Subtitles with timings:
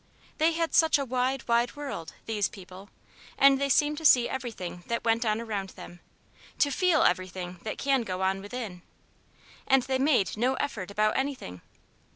[0.39, 2.89] They had such a wide, wide world these people
[3.37, 5.99] and they seemed to see everything that went on around them,
[6.57, 8.81] to feel everything that can go on within.
[9.67, 11.61] And they made no effort about anything.